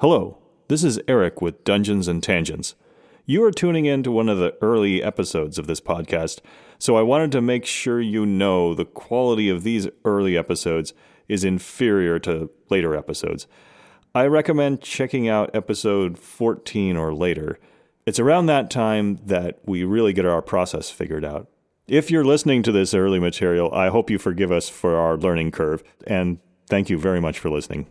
[0.00, 2.76] Hello, this is Eric with Dungeons and Tangents.
[3.26, 6.38] You are tuning in to one of the early episodes of this podcast,
[6.78, 10.94] so I wanted to make sure you know the quality of these early episodes
[11.26, 13.48] is inferior to later episodes.
[14.14, 17.58] I recommend checking out episode 14 or later.
[18.06, 21.48] It's around that time that we really get our process figured out.
[21.88, 25.50] If you're listening to this early material, I hope you forgive us for our learning
[25.50, 26.38] curve, and
[26.68, 27.88] thank you very much for listening.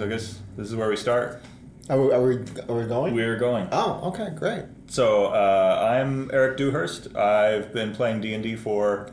[0.00, 1.42] So I guess this is where we start.
[1.90, 2.36] Are we, are we,
[2.70, 3.14] are we going?
[3.14, 3.68] We're going.
[3.70, 4.64] oh, okay, great.
[4.86, 7.14] So uh, I'm Eric Dewhurst.
[7.14, 9.10] I've been playing D and D for,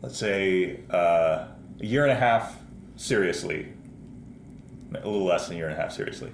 [0.00, 1.46] let's say, uh,
[1.78, 2.58] a year and a half
[2.96, 3.74] seriously.
[4.92, 6.32] A little less than a year and a half seriously.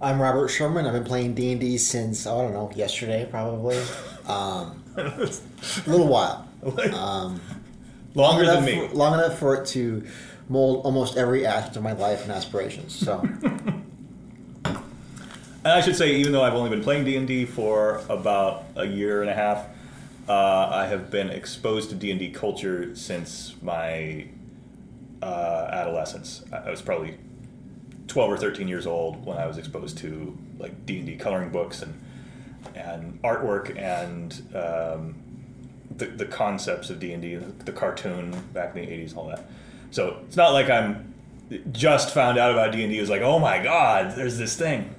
[0.00, 0.86] I'm Robert Sherman.
[0.86, 3.82] I've been playing D and D since I don't know yesterday, probably.
[4.28, 5.30] Um, a
[5.86, 6.46] little while.
[6.94, 7.40] Um,
[8.14, 8.88] Longer than me.
[8.88, 10.04] For, long enough for it to
[10.48, 12.94] mold almost every aspect of my life and aspirations.
[12.94, 13.26] So
[15.64, 18.64] And I should say, even though I've only been playing D and D for about
[18.76, 19.66] a year and a half,
[20.28, 24.28] uh, I have been exposed to D and D culture since my
[25.20, 26.44] uh, adolescence.
[26.52, 27.18] I was probably
[28.06, 31.50] twelve or thirteen years old when I was exposed to like D and D coloring
[31.50, 32.00] books and
[32.74, 35.16] and artwork and um,
[35.94, 39.44] the the concepts of D and D, the cartoon back in the eighties, all that.
[39.90, 41.14] So it's not like I'm
[41.72, 43.00] just found out about D and D.
[43.00, 44.94] Was like, oh my god, there's this thing.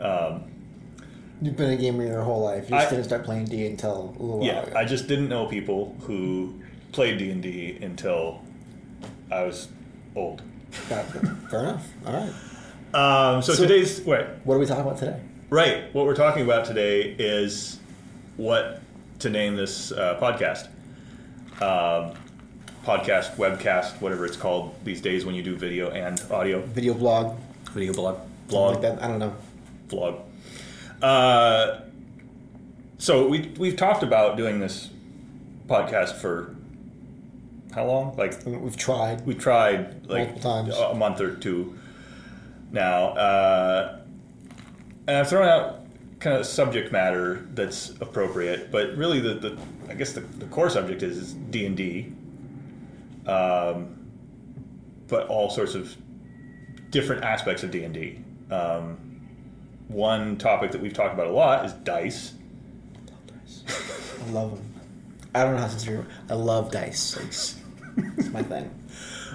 [0.00, 0.44] Um,
[1.40, 2.68] you've been a gamer your whole life.
[2.70, 4.68] You I- just didn't start playing D until a little while yeah.
[4.76, 6.60] I just didn't know people who
[6.92, 8.42] played D and D until
[9.30, 9.68] I was
[10.14, 10.42] old.
[10.70, 11.86] Fair enough.
[12.06, 13.34] All right.
[13.34, 15.18] Um, so, So- today's wait, What are we talking about today?
[15.48, 15.92] right?
[15.94, 17.78] What we're talking about today is
[18.36, 18.82] what
[19.20, 20.68] to name this uh, podcast.
[21.62, 22.14] Um,
[22.90, 26.60] podcast, webcast, whatever it's called these days when you do video and audio.
[26.62, 27.36] Video blog.
[27.72, 29.02] Video blog, something blog, Like that.
[29.02, 29.34] I don't know.
[29.88, 30.20] vlog.
[31.02, 31.80] Uh,
[32.98, 34.88] so we we've talked about doing this
[35.66, 36.54] podcast for
[37.74, 38.16] how long?
[38.16, 39.26] Like we've tried.
[39.26, 40.76] we tried like Multiple times.
[40.76, 41.76] a month or two
[42.70, 43.98] now, uh,
[45.06, 45.80] and I've thrown out
[46.20, 49.58] kind of subject matter that's appropriate, but really the, the
[49.90, 52.12] I guess the, the core subject is D and D,
[53.26, 54.06] um,
[55.08, 55.96] but all sorts of
[56.90, 58.20] different aspects of D and D.
[58.50, 58.98] Um,
[59.88, 62.34] one topic that we've talked about a lot is dice.
[63.68, 64.74] I love them.
[65.34, 66.06] I don't know how it.
[66.30, 67.16] I love dice.
[67.18, 67.60] It's,
[68.16, 68.70] it's my thing.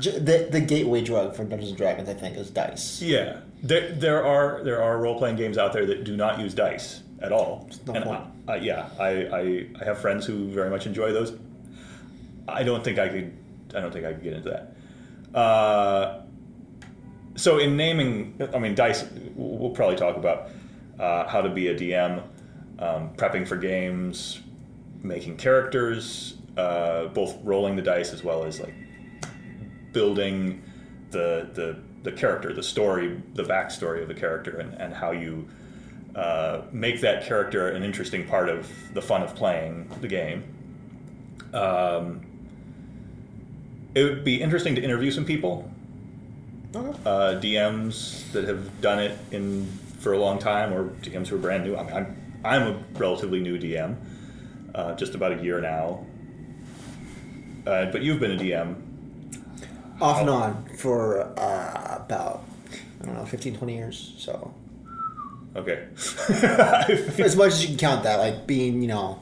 [0.01, 3.01] The, the gateway drug for Dungeons and Dragons, I think, is dice.
[3.01, 6.53] Yeah, there, there are there are role playing games out there that do not use
[6.53, 7.69] dice at all.
[7.85, 8.23] no and point.
[8.47, 11.37] I, I, yeah, I, I I have friends who very much enjoy those.
[12.47, 13.37] I don't think I could.
[13.75, 15.37] I don't think I could get into that.
[15.37, 16.21] Uh,
[17.35, 19.05] so in naming, I mean, dice.
[19.35, 20.49] We'll probably talk about
[20.99, 22.23] uh, how to be a DM,
[22.79, 24.41] um, prepping for games,
[25.01, 28.73] making characters, uh, both rolling the dice as well as like
[29.93, 30.61] building
[31.11, 35.47] the the the character, the story, the backstory of the character, and, and how you
[36.15, 40.43] uh, make that character an interesting part of the fun of playing the game.
[41.53, 42.25] Um,
[43.95, 45.69] it would be interesting to interview some people,
[46.75, 46.97] Okay.
[47.05, 49.65] uh, DMs that have done it in
[49.99, 51.75] for a long time, or DMs who are brand new.
[51.75, 53.95] I mean, I'm I'm a relatively new DM,
[54.73, 56.05] uh, just about a year now.
[57.67, 58.75] Uh, but you've been a DM
[60.01, 62.43] Off and on for uh, about,
[63.01, 64.15] I don't know, 15, 20 years.
[64.17, 64.51] So,
[65.55, 65.83] Okay.
[67.19, 69.21] as much as you can count that, like being, you know,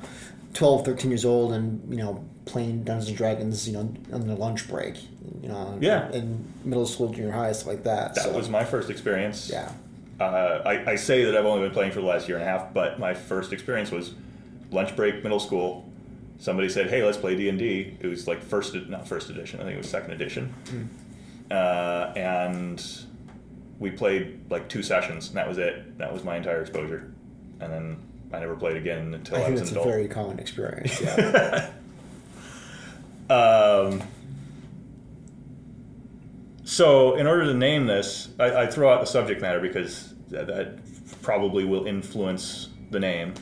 [0.53, 4.35] 12, 13 years old and, you know, playing Dungeons and Dragons, you know, on the
[4.35, 4.95] lunch break,
[5.41, 6.11] you know, Yeah.
[6.11, 8.16] in middle school, junior high, stuff like that.
[8.16, 9.50] that so, was my first experience.
[9.51, 9.72] yeah.
[10.19, 12.50] Uh, I, I say that I've only been playing for the last year and a
[12.51, 14.13] half, but my first experience was
[14.71, 15.89] lunch break, middle school.
[16.39, 19.59] Somebody said, "Hey, let's play D and D." It was like first, not first edition.
[19.62, 20.53] I think it was second edition.
[21.50, 22.85] Uh, and
[23.80, 25.97] we played like two sessions, and that was it.
[25.97, 27.12] That was my entire exposure.
[27.62, 27.97] And then
[28.33, 29.94] I never played again until I I, was that's an a adult.
[29.94, 31.00] very common experience.
[31.01, 31.71] Yeah.
[33.30, 34.02] Um,
[36.64, 40.48] so, in order to name this, I, I throw out the subject matter because that,
[40.48, 40.80] that
[41.22, 43.34] probably will influence the name.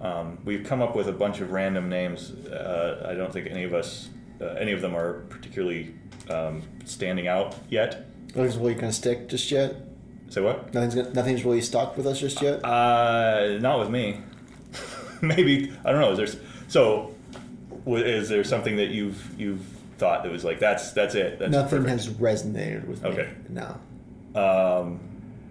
[0.00, 2.30] Um, we've come up with a bunch of random names.
[2.30, 4.08] Uh, I don't think any of us,
[4.40, 5.94] uh, any of them are particularly
[6.30, 8.06] um, standing out yet.
[8.34, 9.76] Nothing's really going to stick just yet.
[10.30, 10.72] Say what?
[10.72, 12.64] Nothing's gonna, nothing's really stuck with us just yet.
[12.64, 14.20] Uh, not with me.
[15.20, 16.12] maybe I don't know.
[16.12, 17.14] Is there so?
[17.86, 19.64] Is there something that you've you've
[19.98, 21.38] thought that was like that's that's it?
[21.38, 22.04] That's Nothing perfect.
[22.04, 23.08] has resonated with me.
[23.10, 23.28] Okay.
[23.48, 23.78] No.
[24.34, 25.00] Um,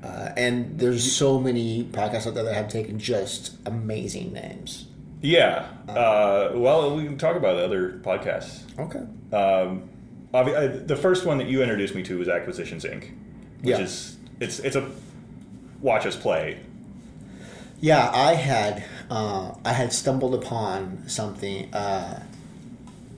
[0.02, 4.86] Uh, and there's so many podcasts out there that have taken just amazing names.
[5.22, 5.68] yeah.
[5.90, 8.62] Uh, well, we can talk about other podcasts.
[8.80, 9.00] Okay.
[9.36, 9.90] Um,
[10.34, 13.10] obvi- uh, the first one that you introduced me to was Acquisitions Inc.,
[13.62, 13.80] which Yeah.
[13.82, 14.90] is it's it's a
[15.82, 16.60] watch us play.
[17.82, 21.74] Yeah, I had uh, I had stumbled upon something.
[21.74, 22.24] Uh,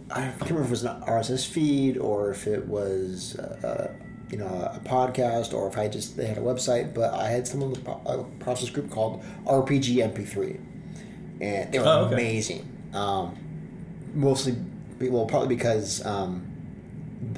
[0.10, 3.92] I can't remember if it was an RSS feed or if it was uh,
[4.30, 6.94] you know a podcast or if I just they had a website.
[6.94, 10.60] But I had stumbled upon a process group called RPG MP3,
[11.42, 12.14] and they were Oh, okay.
[12.16, 12.68] amazing.
[12.94, 13.38] Um,
[14.14, 14.56] mostly,
[15.00, 16.46] well, probably because um,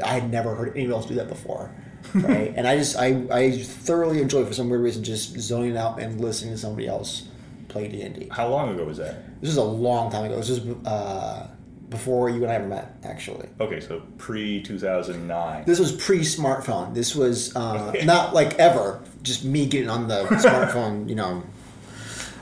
[0.04, 1.70] I had never heard anyone else do that before.
[2.16, 2.54] right?
[2.58, 6.20] And I just I, I thoroughly enjoy for some weird reason just zoning out and
[6.20, 7.28] listening to somebody else
[7.74, 8.30] play D and D.
[8.32, 9.42] How long ago was that?
[9.42, 10.38] This is a long time ago.
[10.38, 11.48] This is uh,
[11.90, 13.50] before you and I ever met, actually.
[13.60, 15.66] Okay, so pre two thousand nine.
[15.66, 16.94] This was pre-smartphone.
[16.94, 19.02] This was uh, not like ever.
[19.24, 21.44] Just me getting on the smartphone, you know,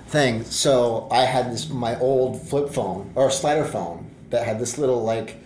[0.07, 0.43] thing.
[0.43, 5.01] So I had this my old flip phone or slider phone that had this little
[5.01, 5.40] like,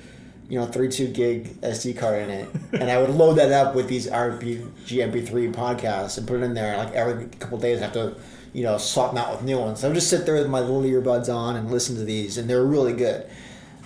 [0.49, 3.87] you know, 32 gig SD card in it, and I would load that up with
[3.87, 6.77] these RPG MP3 podcasts and put it in there.
[6.77, 8.15] Like every couple days, I have to,
[8.53, 9.79] you know, swap them out with new ones.
[9.79, 12.37] So I would just sit there with my little earbuds on and listen to these,
[12.37, 13.27] and they're really good.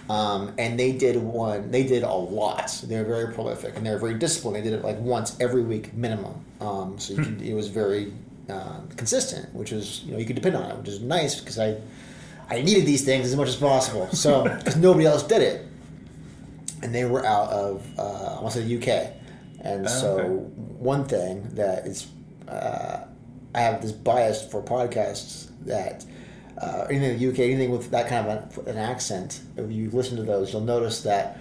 [0.09, 1.69] Um, and they did one.
[1.69, 2.83] They did a lot.
[2.83, 4.57] They were very prolific, and they were very disciplined.
[4.57, 6.43] They did it like once every week minimum.
[6.59, 8.11] Um, so you could, it was very
[8.49, 11.59] uh, consistent, which was you know you could depend on it, which is nice because
[11.59, 11.77] I
[12.49, 14.07] I needed these things as much as possible.
[14.07, 15.68] So because nobody else did it,
[16.81, 19.13] and they were out of uh, I want to say the UK,
[19.61, 20.29] and Oh, so okay.
[20.79, 22.07] one thing that is
[22.47, 23.05] uh,
[23.55, 26.05] I have this bias for podcasts that
[26.61, 30.17] uh, anything in the UK, anything with that kind of an accent, if you listen
[30.17, 31.39] to those, you'll notice that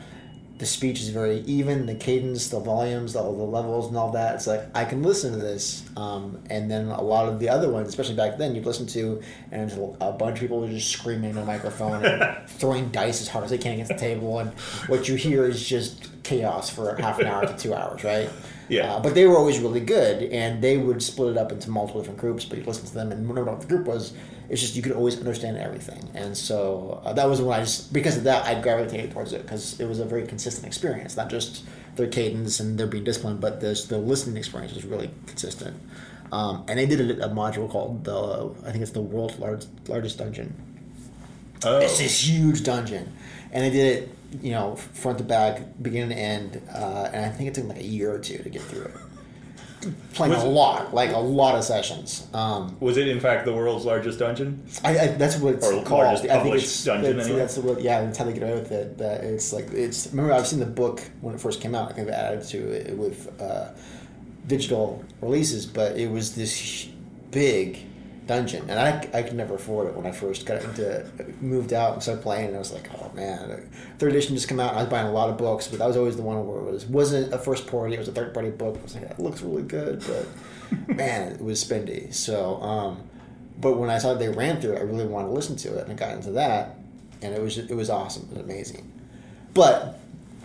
[0.59, 4.35] the speech is very even, the cadence, the volumes, all the levels, and all that.
[4.35, 7.71] It's like I can listen to this, um, and then a lot of the other
[7.71, 9.23] ones, especially back then, you'd listen to,
[9.53, 9.71] and
[10.01, 13.45] a bunch of people were just screaming in a microphone and throwing dice as hard
[13.45, 14.53] as they can against the table, and
[14.89, 18.29] what you hear is just chaos for half an hour to two hours, right?
[18.69, 18.95] Yeah.
[18.95, 22.01] Uh, but they were always really good, and they would split it up into multiple
[22.01, 22.45] different groups.
[22.45, 24.13] But you listen to them, and no matter what the group was,
[24.49, 26.09] it's just you could always understand everything.
[26.15, 29.43] And so uh, that was when I just because of that I gravitated towards it
[29.43, 31.65] because it was a very consistent experience, not just
[31.97, 35.77] their cadence and their being disciplined, but the the listening experience was really consistent.
[36.31, 39.69] Um, and they did a, a module called the I think it's the world's largest
[39.89, 40.55] largest dungeon.
[41.65, 43.13] Oh, It's this huge dungeon,
[43.53, 47.29] and they did it, you know, front to back, beginning to end, uh, and I
[47.31, 48.95] think it took like a year or two to get through it.
[50.13, 52.27] Playing Was a lot, like a lot of sessions.
[52.35, 54.65] Um, was it in fact the world's largest dungeon?
[54.85, 56.03] I, I, that's what it's Or called.
[56.05, 57.41] largest I think it's dungeon, that's, anyway?
[57.41, 58.99] that's what, yeah, that's how they get away with it.
[58.99, 60.09] That it's like it's.
[60.09, 61.91] Remember, I've seen the book when it first came out.
[61.91, 63.69] I think they added to it with uh,
[64.49, 66.89] digital releases, but it was this
[67.31, 67.79] big
[68.29, 71.05] dungeon, and I, I could never afford it when I first got into
[71.41, 72.49] moved out and started playing.
[72.49, 74.71] And I was like, oh man, third edition just come out.
[74.71, 76.59] And I was buying a lot of books, but that was always the one where
[76.61, 77.95] it was wasn't a first party.
[77.95, 78.77] It was a third party book.
[78.79, 80.27] I was like, that looks really good, but
[80.97, 82.15] man, it was spendy.
[82.15, 82.61] So.
[82.63, 83.03] um
[83.61, 85.83] but when I saw they ran through it, I really wanted to listen to it,
[85.83, 86.77] and I got into that,
[87.23, 88.89] and it was it was awesome, it was amazing.
[89.53, 89.99] But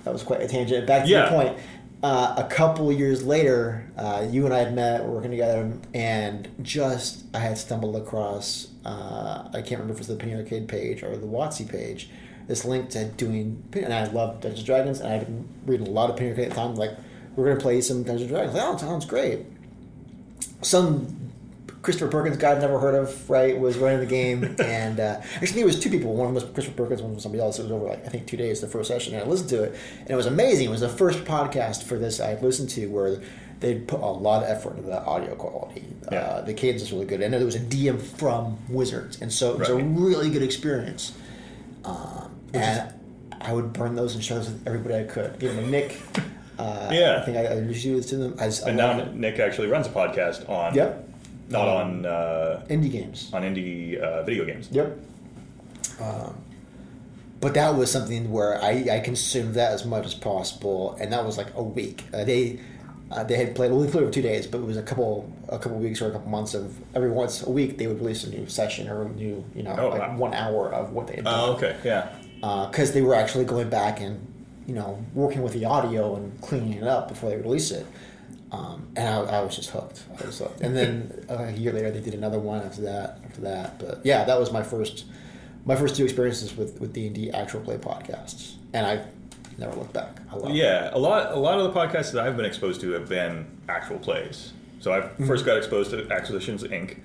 [0.03, 0.87] that was quite a tangent.
[0.87, 1.25] Back to Yeah.
[1.25, 1.57] the point.
[2.03, 6.49] Uh, a couple years later, uh, you and I had met, we're working together, and
[6.61, 10.67] just I had stumbled across uh, I can't remember if it was the Penny Arcade
[10.67, 12.09] page or the WotC page.
[12.47, 15.91] This link to doing, and I love Dungeons and Dragons, and I've been reading a
[15.91, 16.75] lot of Penny Arcade at the time.
[16.75, 16.91] Like,
[17.37, 18.53] we're gonna play some Dungeons and Dragons.
[18.53, 19.45] Like, oh, sounds great
[20.65, 21.22] some
[21.83, 25.61] Christopher Perkins guy I've never heard of, right, was running the game, and uh, actually
[25.61, 26.13] it was two people.
[26.15, 27.59] One was Christopher Perkins, one was somebody else.
[27.59, 29.63] It was over like I think two days, the first session, and I listened to
[29.63, 30.67] it, and it was amazing.
[30.67, 33.21] It was the first podcast for this I had listened to where
[33.59, 35.85] they put a lot of effort into the audio quality.
[36.11, 36.19] Yeah.
[36.19, 39.53] Uh, the cadence was really good, and there was a DM from Wizards, and so
[39.53, 41.13] it was a really good experience.
[41.85, 42.93] Um, and
[43.41, 45.37] I would burn those and share those with everybody I could.
[45.39, 45.99] Give them a Nick.
[46.57, 47.19] Uh, Yeah.
[47.21, 48.35] I think I, I introduced you to them.
[48.39, 49.11] I, just- I And love now.
[49.13, 51.09] Nick actually runs a podcast on Yep.
[51.53, 53.29] Not Um, on uh, indie games.
[53.33, 54.67] on indie uh, video games.
[54.71, 54.97] Yep.
[56.01, 56.35] Um,
[57.39, 61.25] but that was something where I, I consumed that as much as possible, and that
[61.25, 62.03] was like a week.
[62.13, 62.59] Uh, they
[63.11, 65.59] uh, they had played only played for two days, but it was a couple a
[65.59, 68.29] couple weeks or a couple months of every once a week they would release a
[68.29, 70.17] new session or a new you know Oh, like wow.
[70.17, 72.07] one hour of what they had done Oh, okay, yeah.
[72.71, 74.25] because they were actually going back and
[74.65, 77.85] you know working with the audio and cleaning it up before they release it.
[78.53, 80.03] Um, and I, I was just hooked.
[80.21, 80.61] I was hooked.
[80.61, 83.19] And then uh, a year later, they did another one after that.
[83.25, 85.05] After that, but yeah, that was my first
[85.65, 89.03] my first two experiences with with D and D actual play podcasts, and I
[89.57, 90.19] never looked back.
[90.31, 90.55] I love it.
[90.55, 93.47] Yeah, a lot a lot of the podcasts that I've been exposed to have been
[93.67, 94.53] actual plays.
[94.81, 95.25] So I Mm-hmm.
[95.27, 96.99] first got exposed to Acquisitions Inc.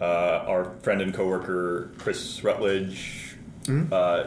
[0.00, 3.92] Uh, our friend and coworker Chris Rutledge, Mm-hmm.
[3.92, 4.24] uh,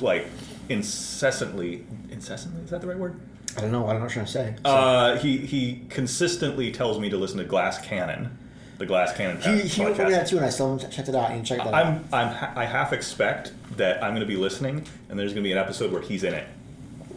[0.00, 0.26] like
[0.68, 3.20] incessantly, incessantly is that the right word?
[3.56, 3.82] I don't know.
[3.82, 4.54] what I'm not know what's trying to say.
[4.64, 8.36] So- Uh, he he consistently tells me to listen to Glass Cannon,
[8.78, 11.30] the Glass Cannon he he me that too, and I still haven't checked it out.
[11.30, 11.74] And check that.
[11.74, 15.42] I'm, I'm, ha- I half expect that I'm going to be listening, and there's going
[15.42, 16.46] to be an episode where he's in it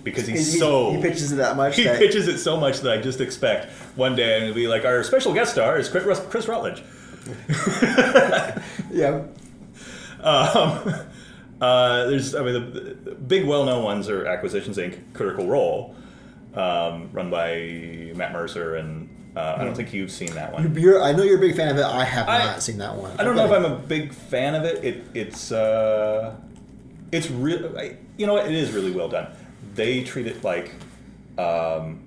[0.04, 2.58] because he's He- he- so he pitches it that much He that- pitches it so
[2.58, 5.54] much that I just expect one day I'm going to be like, our special guest
[5.54, 6.84] star is Chris, Chris Rutledge.
[8.92, 9.24] yeah.
[10.22, 10.94] Um,
[11.62, 15.96] uh, there's, I mean, the, the big well-known ones are Acquisitions Inc., Critical Role,
[16.56, 20.76] um, run by Matt Mercer, and uh, I don't think you've seen that one.
[20.78, 21.84] You're, I know you're a big fan of it.
[21.84, 23.12] I have I- not seen that one.
[23.20, 24.84] I don't know if I'm a big fan of it.
[24.84, 26.36] It it's uh,
[27.12, 27.76] it's real.
[28.18, 28.38] You know?
[28.38, 29.28] It is really well done.
[29.76, 30.72] They treat it like
[31.38, 32.00] um,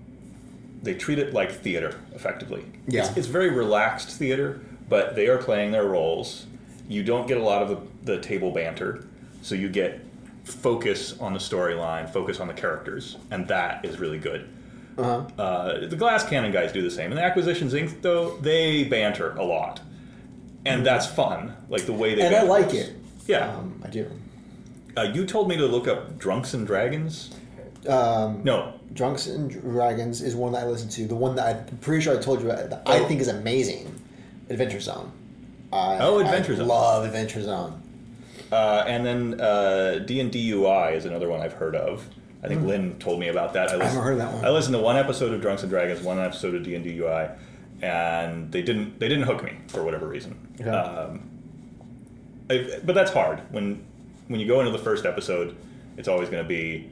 [0.83, 2.65] they treat it like theater, effectively.
[2.87, 3.07] Yeah.
[3.07, 6.47] It's, it's very relaxed theater, but they are playing their roles.
[6.89, 9.05] You don't get a lot of the, the table banter,
[9.43, 10.01] so you get
[10.47, 14.49] focus on the storyline, focus on the characters, and that is really good.
[14.97, 15.25] Uh-huh.
[15.39, 17.11] Uh, the Glass Cannon guys do the same.
[17.11, 19.81] And the Acquisitions Inc., though, they banter a lot.
[20.65, 21.55] And that's fun.
[21.69, 22.97] Like the way they and I like is- it.
[23.27, 23.51] Yeah.
[23.55, 24.11] Um, I do.
[24.97, 27.31] Uh, you told me to look up Drunks and Dragons?
[27.89, 28.73] Um, No.
[28.95, 31.07] Drunks and Dragons is one that I listen to.
[31.07, 33.05] The one that I'm pretty sure I told you that I Oh.
[33.07, 33.95] think is amazing.
[34.49, 35.13] Adventure Zone.
[35.73, 36.69] I, Oh, Adventure I Zone.
[36.69, 37.83] Love Adventure Zone.
[38.53, 42.09] Uh, and then uh, D&D UI is another one I've heard of.
[42.43, 43.71] I think Lynn told me about that.
[43.71, 44.45] I, haven't heard of that one.
[44.45, 47.29] I listened to one episode of Drunks and Dragons, one episode of D&D UI,
[47.83, 50.37] and they didn't they didn't hook me for whatever reason.
[50.61, 50.71] Okay.
[50.71, 51.29] Um,
[52.49, 53.85] I- but that's hard when
[54.29, 55.57] when you go into the first episode.
[55.97, 56.91] It's always going to be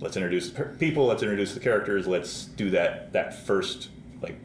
[0.00, 3.90] let's introduce people, let's introduce the characters, let's do that that first
[4.22, 4.36] like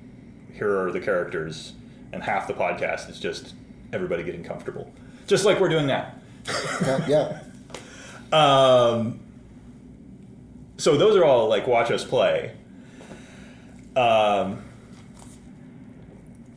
[0.53, 1.73] here are the characters,
[2.13, 3.55] and half the podcast is just
[3.93, 4.91] everybody getting comfortable,
[5.27, 6.13] just like we're doing now.
[7.07, 7.41] Yeah.
[8.31, 9.19] Um,
[10.77, 12.53] so those are all like watch us play.
[13.95, 14.63] Um,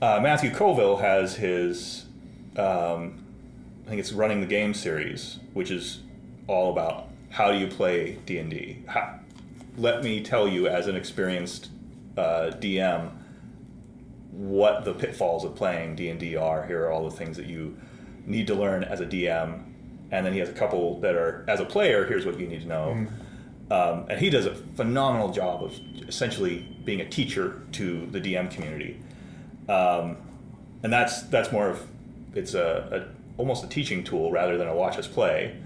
[0.01, 2.05] uh, Matthew Colville has his,
[2.57, 3.25] um,
[3.87, 6.01] I think it's running the game series, which is
[6.47, 8.85] all about how do you play D and D.
[9.77, 11.71] Let me tell you, as an experienced
[12.17, 13.11] uh, DM,
[14.31, 16.67] what the pitfalls of playing D and D are.
[16.67, 17.77] Here are all the things that you
[18.27, 19.65] need to learn as a DM,
[20.11, 22.05] and then he has a couple that are as a player.
[22.07, 23.07] Here's what you need to know,
[23.71, 28.51] um, and he does a phenomenal job of essentially being a teacher to the DM
[28.51, 29.01] community,
[29.69, 30.17] um,
[30.83, 31.87] and that's that's more of
[32.35, 35.57] it's a, a almost a teaching tool rather than a watch us play.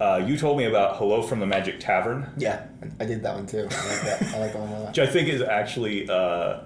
[0.00, 2.66] Uh, you told me about Hello from the Magic Tavern, Yeah,
[2.98, 3.58] I did that one too.
[3.58, 3.70] I like
[4.02, 4.22] that.
[4.34, 4.88] I like that one a lot.
[4.88, 6.60] which I think is actually, uh,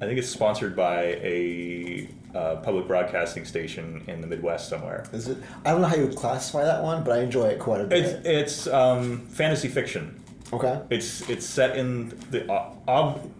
[0.00, 5.04] I think it's sponsored by a uh, public broadcasting station in the Midwest somewhere.
[5.12, 5.38] Is it?
[5.64, 7.84] I don't know how you would classify that one, but I enjoy it quite a
[7.84, 8.04] bit.
[8.04, 10.22] It's it's um, fantasy fiction.
[10.52, 10.80] okay.
[10.90, 13.30] It's it's set in the uh, ob-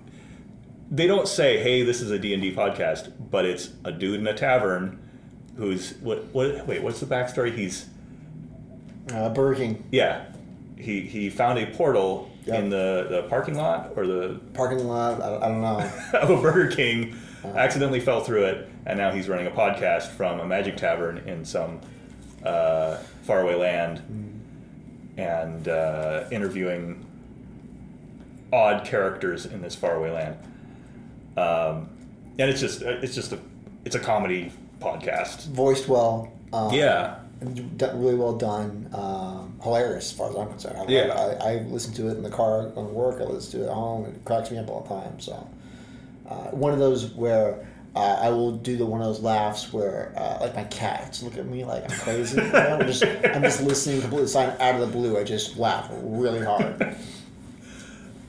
[0.90, 4.18] they don't say, "Hey, this is a D and D podcast," but it's a dude
[4.20, 4.99] in a tavern
[5.56, 7.54] who's what what wait, what's the backstory?
[7.54, 7.87] He's
[9.12, 10.25] Uh, Burger King yeah,
[10.76, 12.59] he he found a portal Yep.
[12.59, 15.20] in the the parking lot or the parking lot.
[15.20, 15.78] I, I don't know.
[16.14, 20.40] of a Burger King, accidentally fell through it, and now he's running a podcast from
[20.40, 21.80] a magic tavern in some
[22.44, 24.02] uh, faraway land,
[25.16, 27.06] and uh, interviewing
[28.52, 30.37] odd characters in this faraway land.
[31.37, 31.88] Um,
[32.38, 33.38] and it's just it's just a
[33.85, 35.47] it's a comedy podcast.
[35.49, 36.32] Voiced well.
[36.52, 38.88] Um, Yeah, really well done.
[38.92, 40.76] Um, hilarious as far as I'm concerned.
[40.78, 41.37] I, Yeah.
[41.40, 43.20] I, I listen to it in the car on work.
[43.20, 44.06] I listen to it at home.
[44.06, 45.20] It cracks me up all the time.
[45.20, 45.47] So,
[46.30, 50.12] uh, one of those where uh, I will do the one of those laughs where
[50.16, 52.40] uh, like my cats look at me like I'm crazy.
[52.40, 52.78] you know?
[52.80, 55.18] I'm just I'm just listening completely silent out of the blue.
[55.18, 56.80] I just laugh really hard.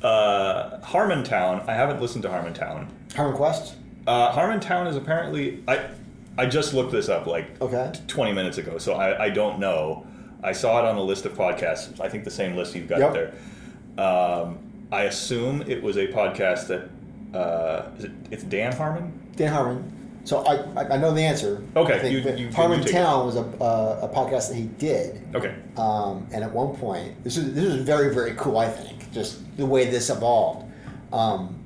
[0.03, 1.67] uh, Harmontown.
[1.67, 2.87] I haven't listened to Harmontown.
[3.15, 3.75] Harmon Quest.
[4.07, 5.89] Uh, Harmontown is apparently I
[6.37, 7.91] I just looked this up like Okay.
[8.07, 10.07] 20 minutes ago, so I, I don't know.
[10.43, 11.99] I saw it on the list of podcasts.
[11.99, 13.13] I think the same list you've got Yep.
[13.13, 14.03] there.
[14.03, 14.57] Um,
[14.91, 16.89] I assume it was a podcast that
[17.33, 19.11] uh, is it, it's Dan Harmon.
[19.35, 19.97] Dan Harmon.
[20.23, 21.63] So I, I know the answer.
[21.75, 22.91] Okay, I think you- you- you Harmon it.
[22.91, 25.19] Town was a, uh, a podcast that he did.
[25.33, 25.55] Okay.
[25.77, 28.57] Um, and at one point, this is this is very very cool.
[28.57, 30.71] I think just the way this evolved.
[31.11, 31.57] Um,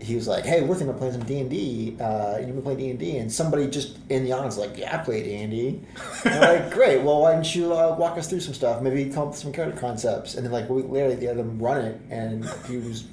[0.00, 1.96] he was like, "Hey, we're thinking of playing some D and D.
[2.00, 4.94] Uh, You playing D and D?" And somebody just in the audience was like, "Yeah,
[4.94, 5.80] I play D and D."
[6.24, 7.02] Like, "Great.
[7.02, 8.80] Well, why don't you uh, walk us through some stuff?
[8.82, 11.36] Maybe come up with some character concepts." And then like a week later, they had
[11.38, 13.04] them run it, and he was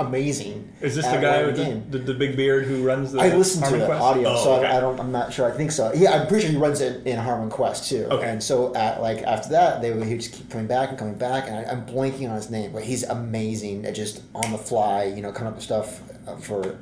[0.00, 0.72] amazing.
[0.80, 3.20] Is this the guy with the, the, the big beard who runs the?
[3.20, 4.00] I listened to the Quest?
[4.02, 4.66] audio, Oh, so okay.
[4.66, 4.98] I, I don't.
[5.00, 5.50] I'm not sure.
[5.50, 5.92] I think so.
[5.94, 8.06] Yeah, I'm pretty sure he runs it in Harmon Quest too.
[8.10, 8.28] Okay.
[8.28, 10.98] And so at like after that, they would he would just keep coming back and
[10.98, 14.52] coming back, and I, I'm blanking on his name, but he's amazing at just on
[14.52, 16.78] the fly, you know, coming up with stuff uh, for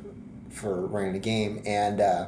[0.50, 2.26] for running a game, and uh,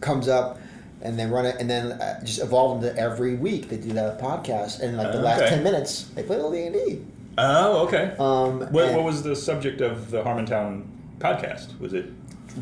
[0.00, 0.58] comes up.
[1.02, 4.18] And they run it, and then uh, just evolve into every week they do that
[4.18, 7.04] podcast, and like the last ten minutes they play a little D and D.
[7.38, 8.14] Oh, okay.
[8.18, 10.86] Um, what, what was the subject of the Harmontown
[11.18, 11.78] podcast?
[11.80, 12.06] Was it?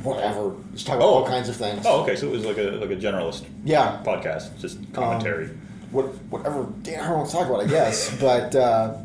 [0.03, 0.57] whatever?
[0.73, 1.15] Just talk about Oh.
[1.15, 1.85] all kinds of things.
[1.87, 2.17] Oh, okay.
[2.17, 5.47] So it was like a like a generalist yeah, podcast, just commentary.
[5.93, 8.13] what, whatever Dan Harmon wants to talk about, I guess.
[8.21, 8.97] but uh,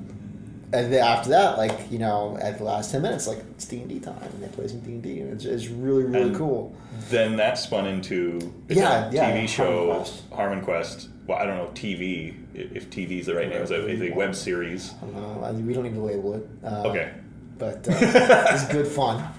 [0.73, 3.77] and then after that, like you know, at the last ten minutes, like it's D
[3.81, 6.29] and D time, and they play some D and D, and it's, it's really really
[6.29, 6.75] And cool.
[7.11, 10.23] then that spun into Yeah, yeah, TV show, Harmon Quest.
[10.33, 11.09] Harmon Quest.
[11.29, 13.61] Well, I don't know TV if TV is the right name.
[13.61, 14.95] It's a, web series.
[14.99, 16.49] I mean, we don't need to label it.
[16.63, 17.11] Uh, Okay.
[17.59, 19.31] but uh, it's good fun.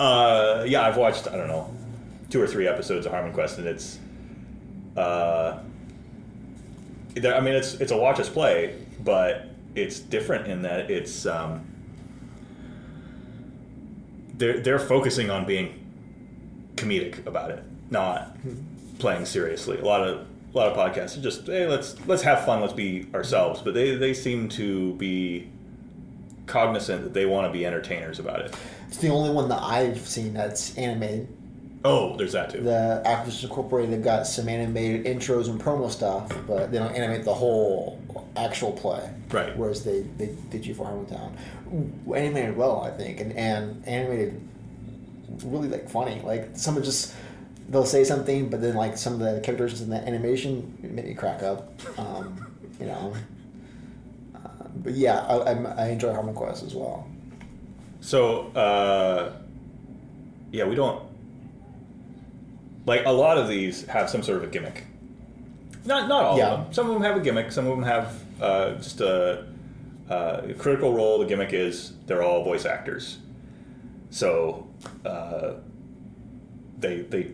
[0.00, 1.70] Uh, yeah, I've watched I don't know
[2.30, 3.98] two or three episodes of Harmon Quest, and it's.
[4.96, 5.58] Uh,
[7.18, 11.66] I mean, it's it's a watch us play, but it's different in that it's um,
[14.38, 15.84] they're they're focusing on being
[16.76, 18.38] comedic about it, not
[18.98, 19.78] playing seriously.
[19.78, 22.72] A lot of a lot of podcasts are just hey, let's let's have fun, let's
[22.72, 25.48] be ourselves, but they they seem to be
[26.46, 28.54] cognizant that they want to be entertainers about it.
[28.88, 31.28] It's the only one that I've seen that's animated.
[31.84, 32.62] Oh, there's that too.
[32.62, 37.24] The Acquisition Incorporated, they've got some animated intros and promo stuff, but they don't animate
[37.24, 38.00] the whole
[38.36, 39.08] actual play.
[39.30, 39.56] Right.
[39.56, 41.36] Whereas they, they did you for Harmontown.
[42.12, 44.40] Animated well, I think, and, and animated
[45.44, 46.20] really like funny.
[46.22, 47.14] Like someone just
[47.68, 51.14] they'll say something, but then like some of the characters in the animation make me
[51.14, 51.70] crack up.
[51.98, 52.46] Um,
[52.80, 53.12] you know.
[54.34, 54.38] Uh,
[54.76, 57.06] but yeah, I, I'm, I enjoy Harmon Quest as well.
[58.00, 59.32] So, uh,
[60.52, 61.02] yeah, we don't
[62.86, 64.84] like a lot of these have some sort of a gimmick.
[65.84, 66.48] Not not all Yeah.
[66.52, 66.74] of them.
[66.74, 67.50] Some of them have a gimmick.
[67.52, 69.46] Some of them have uh, just a,
[70.08, 71.18] uh, a critical role.
[71.18, 73.18] The gimmick is they're all voice actors,
[74.10, 74.66] so
[75.04, 75.54] uh,
[76.78, 77.30] they they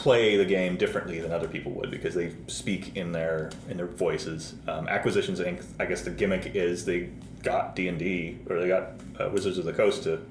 [0.00, 3.86] play the game differently than other people would because they speak in their in their
[3.86, 4.54] voices.
[4.66, 5.62] Um, Acquisitions Inc.
[5.78, 7.10] I guess the gimmick is they
[7.42, 10.22] got D and D or they got uh, Wizards of the Coast to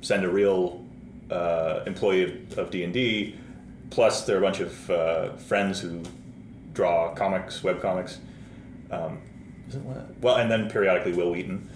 [0.00, 0.82] send a real
[1.30, 3.36] uh, employee of D and D.
[3.90, 6.02] Plus, there are a bunch of uh, friends who
[6.72, 8.20] draw comics, web comics.
[8.90, 9.20] Um,
[10.22, 11.68] well, and then periodically Wil Wheaton.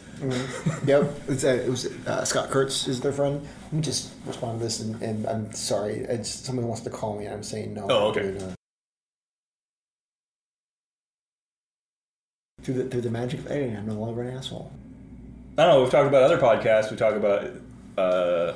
[0.87, 3.47] Yep, it's, uh, it was uh, Scott Kurtz is their friend.
[3.65, 5.95] Let me just respond to this, and, and I'm sorry.
[5.99, 7.87] It's, someone wants to call me, and I'm saying no.
[7.89, 8.23] Oh, okay.
[8.23, 8.55] Through the,
[12.63, 14.73] through the, through the magic of editing, I'm no longer an asshole.
[15.57, 15.83] I don't know.
[15.83, 16.91] We've talked about other podcasts.
[16.91, 17.45] We talk about.
[17.97, 18.55] Uh,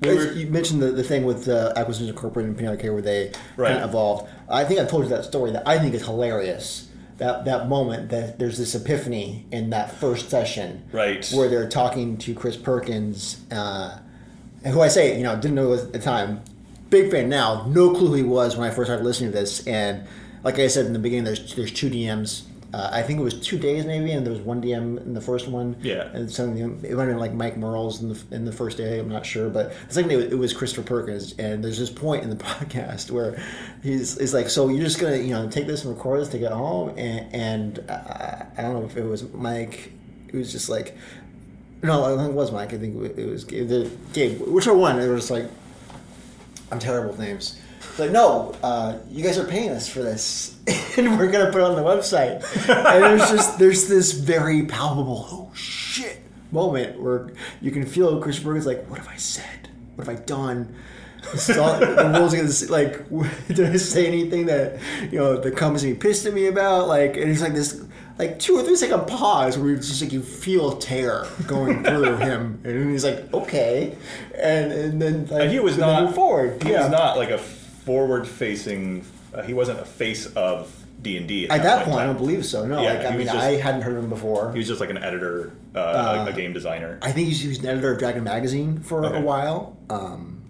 [0.00, 3.32] we were- you mentioned the, the thing with uh, Acquisitions Incorporated and Care where they
[3.56, 3.68] Right.
[3.72, 4.28] kind of evolved.
[4.48, 6.88] I think I've told you that story that I think is hilarious.
[7.18, 11.28] That that moment that there's this epiphany in that first session, Right.
[11.32, 13.98] where they're talking to Chris Perkins, uh,
[14.64, 16.40] who I say you know didn't know at the time,
[16.90, 19.66] big fan now, no clue who he was when I first started listening to this,
[19.66, 20.04] and
[20.42, 22.42] like I said in the beginning, there's there's two DMs.
[22.72, 25.20] Uh, I think it was two days maybe, and there was one DM in the
[25.20, 25.76] first one.
[25.82, 26.08] Yeah.
[26.14, 28.98] And some it might have been like Mike Mearls in the in the first day.
[28.98, 32.22] I'm not sure, but the second day it was Christopher Perkins, and there's this point
[32.22, 33.42] in the podcast where
[33.82, 36.38] he's he's like, "So you're just gonna you know take this and record this to
[36.38, 39.92] get home?" And, and uh, I don't know if it was Mike.
[40.28, 40.96] It was just like,
[41.82, 42.72] no, I think it was Mike.
[42.72, 43.68] I think it was Gabe.
[43.68, 44.98] The, Gabe whichever one.
[45.00, 45.46] It was like,
[46.70, 47.60] I'm terrible with names.
[47.92, 50.56] It's like, no, uh, you guys are paying us for this,
[50.96, 52.36] and we're gonna put it on the website.
[52.66, 58.38] And there's just there's this very palpable, oh shit, moment where you can feel Chris
[58.38, 59.68] Perkins like, what have I said?
[59.94, 60.74] What have I done?
[61.58, 63.06] All- the world's gonna like,
[63.48, 66.88] did I say anything that you know the company pissed at me about?
[66.88, 67.84] Like, and it's like this.
[68.18, 72.16] Like two or three second pause where it's just like you feel terror going through
[72.18, 73.96] him, and he's like, "Okay,"
[74.38, 76.62] and and then like, and he was not forward.
[76.62, 76.82] He yeah.
[76.82, 77.40] was not like a
[77.84, 79.04] forward-facing.
[79.34, 82.44] Uh, he wasn't a face of D and D At that point, I don't believe
[82.44, 82.64] so.
[82.66, 84.52] No, Yeah, like he I was mean, just- I hadn't heard of him before.
[84.52, 86.98] He was just like an editor, uh, a game designer.
[87.02, 89.18] I think he's, he was an editor of Dragon Magazine for Okay.
[89.18, 90.42] a while, um,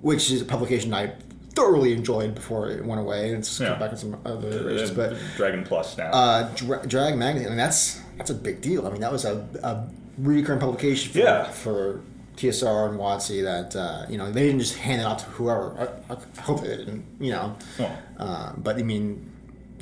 [0.00, 1.12] which is a publication I
[1.54, 3.28] thoroughly enjoyed before it went away.
[3.28, 3.68] And It's Yeah.
[3.70, 6.10] come back in some other iterations, Uh, but Dragon Plus now.
[6.10, 7.46] uh, Dra- Drag Magazine.
[7.48, 8.86] I mean, that's that's a big deal.
[8.86, 9.84] I mean, that was a, a
[10.18, 11.44] recurring publication for, Yeah.
[11.44, 12.00] for
[12.36, 15.94] TSR and WotC that uh, you know they didn't just hand it out to whoever.
[16.08, 17.56] I, I hope they didn't, you know.
[17.78, 17.98] Oh.
[18.18, 19.30] Uh, but I mean,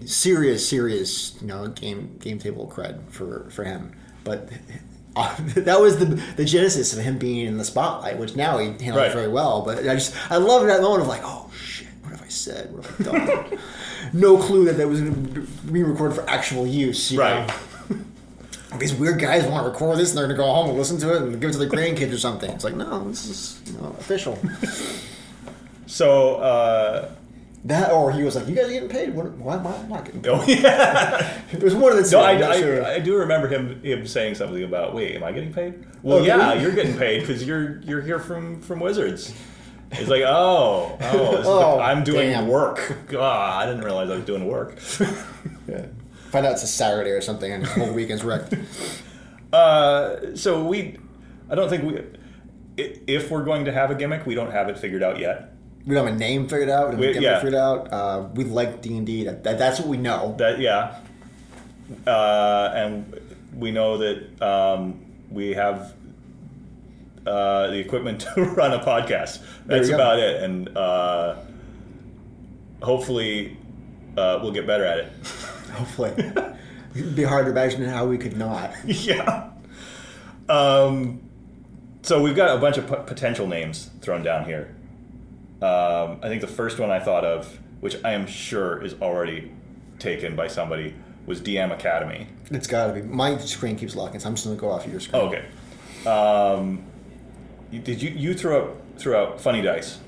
[0.05, 3.93] serious, serious, you know, game game table cred for for him.
[4.25, 4.49] But
[5.17, 8.67] uh, that was the the genesis of him being in the spotlight, which now he
[8.69, 9.13] handles Right.
[9.13, 9.63] very well.
[9.63, 12.73] But I just I love that moment of like, oh shit, what have I said?
[12.75, 13.59] What have I done?
[14.13, 15.41] no clue that that was going to
[15.73, 17.13] be recorded for actual use.
[17.13, 17.47] You Right.
[17.47, 17.55] Know?
[18.79, 20.99] These weird guys want to record this and they're going to go home and listen
[21.01, 22.51] to it and give it to their grandkids or something.
[22.53, 24.39] It's like, no, this is you know, official.
[25.87, 27.11] So, uh,
[27.65, 29.15] that or he was like, you guys are getting paid?
[29.15, 30.31] What, why am I not getting paid?
[30.31, 31.43] oh yeah.
[31.53, 32.11] It was one of the.
[32.11, 32.85] No, I, I, sure.
[32.87, 35.85] I do remember him him saying something about, wait, am I getting paid?
[36.03, 39.35] Well, Oh, yeah, you're getting paid because you're you're here from from Wizards.
[39.93, 42.47] It's like, oh, oh, Oh, the- I'm doing damn.
[42.47, 42.97] work.
[43.19, 44.79] Ah, I didn't realize I was doing work.
[45.69, 45.87] Yeah.
[46.31, 48.55] Find out it's a Saturday or something and the whole weekend's wrecked.
[49.53, 50.97] Uh, so we,
[51.51, 52.05] I don't think we,
[53.09, 55.55] if we're going to have a gimmick, we don't have it figured out yet.
[55.85, 56.91] We don't have a name figured out.
[56.91, 57.39] We We- have a gimmick yeah.
[57.41, 57.93] figured out.
[57.93, 59.25] Uh, we like D and D.
[59.25, 60.37] That, that that's what we know.
[60.39, 61.01] That yeah,
[62.07, 63.21] uh, and
[63.57, 65.95] we know that um, we have
[67.27, 69.41] uh, the equipment to run a podcast.
[69.67, 71.37] That's about it, and uh,
[72.83, 73.57] hopefully
[74.17, 75.13] uh, we'll get better at it.
[75.73, 76.13] Hopefully,
[76.95, 78.73] it'd be hard to imagine how we could not.
[78.85, 79.51] yeah.
[80.49, 81.23] Um,
[82.03, 84.75] so we've got a bunch of p- potential names thrown down here.
[85.63, 89.53] Um, I think the first one I thought of, which I am sure is already
[89.99, 90.95] taken by somebody,
[91.27, 92.27] was DM Academy.
[92.51, 93.03] It's got to be.
[93.03, 95.23] My screen keeps locking, so I'm just gonna go off your screen.
[95.23, 95.45] Okay.
[96.09, 96.85] Um,
[97.71, 99.99] did you you threw out threw out funny dice?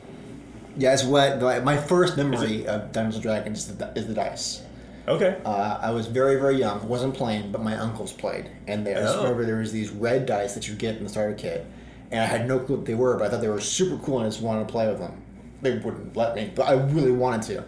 [0.76, 4.62] Yeah, it's what my first memory of Dungeons and Dragons is the, is the dice.
[5.08, 5.36] Okay.
[5.44, 6.86] Uh, I was very, very young.
[6.88, 9.22] wasn't playing, but my uncles played, and they, I Oh.
[9.22, 11.66] remember there was these red dice that you get in the starter kit,
[12.10, 14.18] and I had no clue what they were, but I thought they were super cool,
[14.18, 15.20] and I just wanted to play with them.
[15.60, 17.64] They wouldn't let me, but I really wanted to.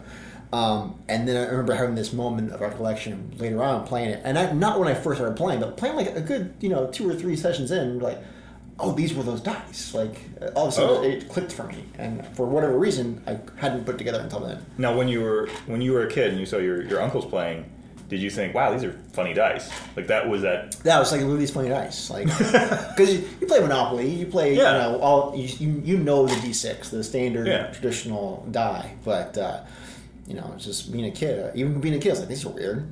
[0.55, 4.37] Um, and then I remember having this moment of recollection later on playing it, and
[4.39, 7.09] I, not when I first started playing, but playing like a good, you know, two
[7.09, 8.19] or three sessions in, like,
[8.79, 9.93] oh, these were those dice.
[9.93, 10.17] Like
[10.55, 11.03] all of a sudden, Oh.
[11.03, 14.65] it clicked for me, and for whatever reason, I hadn't put together until then.
[14.77, 17.25] Now, when you were when you were a kid and you saw your your uncles
[17.25, 17.65] playing,
[18.09, 19.69] did you think, "Wow, these are funny dice"?
[19.95, 20.71] Like that was that?
[20.83, 24.25] That was like look at these funny dice, like because you, you play Monopoly, you
[24.27, 24.87] play Yeah.
[24.87, 27.71] you know all you, you know the D6, the standard Yeah.
[27.71, 29.61] traditional die, but uh,
[30.27, 31.39] you know it's just being a kid.
[31.45, 32.87] uh, Even being a kid, I was like these are weird,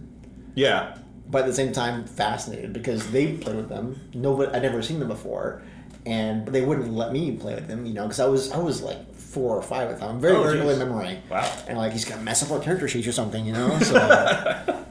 [0.56, 0.96] Yeah.
[1.30, 4.00] but at the same time fascinated because they played with them.
[4.13, 5.62] Nobody I'd never seen them before,
[6.06, 8.58] and but they wouldn't let me play with them, you know, because I was I
[8.58, 11.20] was like four or five at the time, very Oh, early memory.
[11.30, 11.50] Wow.
[11.68, 13.78] And like he's gonna mess up our character sheets or something, you know.
[13.84, 14.86] So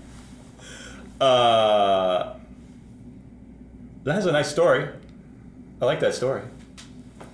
[1.20, 2.34] Uh,
[4.04, 4.88] that has a nice story.
[5.80, 6.42] I like that story.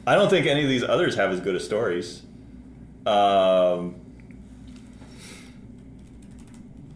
[0.07, 2.23] I don't think any of these others have as good as stories.
[3.07, 3.95] Um,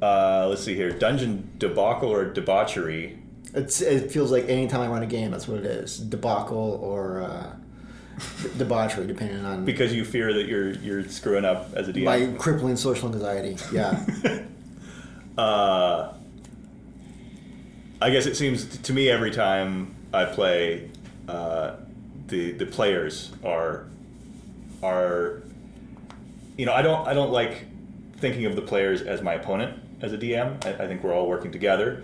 [0.02, 0.90] uh, let's see here.
[0.90, 3.21] Dungeon debacle or debauchery.
[3.54, 7.22] It's, it feels like anytime I run a game, that's what it is: debacle or
[7.22, 7.52] uh,
[8.56, 12.04] debauchery, depending on Because you fear that you're you're screwing up as a DM.
[12.04, 13.56] my crippling social anxiety.
[13.72, 14.04] Yeah,
[15.38, 16.14] uh,
[18.00, 20.90] I guess it seems to me every time I play,
[21.28, 21.76] uh,
[22.28, 23.86] the the players are
[24.82, 25.42] are
[26.56, 27.66] you know I don't I don't like
[28.16, 30.64] thinking of the players as my opponent as a DM.
[30.64, 32.02] I, I think we're all working together,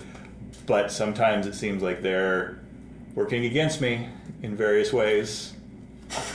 [0.68, 2.60] but sometimes it seems like they're
[3.14, 4.08] working against me
[4.42, 5.54] in various ways.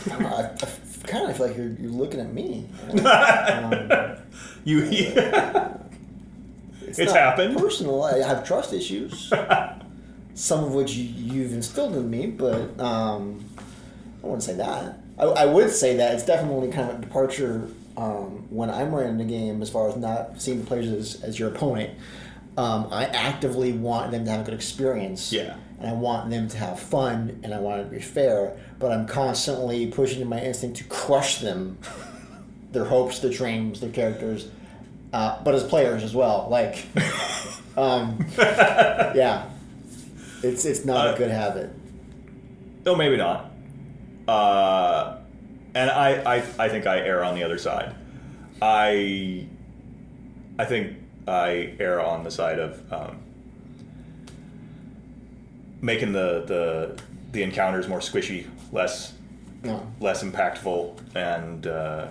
[0.09, 0.67] I, I,
[1.07, 2.67] kind of feel like you're, you're looking at me.
[3.05, 4.17] Um,
[4.65, 4.81] You,
[6.81, 7.57] it's, not happened.
[7.57, 9.31] Personal, I have trust issues.
[10.35, 13.43] some of which you, you've instilled in me, but um,
[14.23, 14.99] I wouldn't say that.
[15.17, 17.67] I, I would say that it's definitely kind of a departure
[17.97, 21.37] um, when I'm running the game as far as not seeing the players as, as
[21.37, 21.91] your opponent.
[22.57, 25.31] Um, I actively want them to have a good experience.
[25.33, 25.55] Yeah.
[25.79, 28.91] And I want them to have fun and I want it to be fair, but
[28.91, 31.77] I'm constantly pushing my instinct to crush them,
[32.71, 34.49] their hopes, their dreams, their characters,
[35.11, 36.47] uh, but as players as well.
[36.49, 36.85] Like,
[37.77, 39.49] um, yeah,
[40.41, 41.69] it's it's not Uh, a good habit.
[42.85, 43.51] No, maybe not.
[44.27, 45.17] Uh,
[45.75, 47.93] and I, I, I think I err on the other side.
[48.61, 49.47] I,
[50.57, 53.17] I think I err on the side of um,
[55.81, 59.13] making the, the the encounters more squishy, less
[59.63, 62.07] No, less impactful, and uh,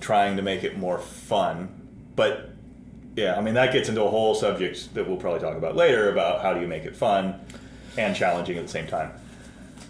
[0.00, 1.68] trying to make it more fun.
[2.16, 2.50] But
[3.16, 6.10] yeah, I mean that gets into a whole subject that we'll probably talk about later
[6.10, 7.40] about how do you make it fun
[7.96, 9.12] and challenging at the same time.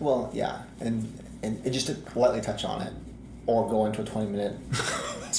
[0.01, 1.11] Well, yeah, and
[1.43, 2.93] and, and just to lightly touch on it,
[3.47, 4.57] or go into a twenty minute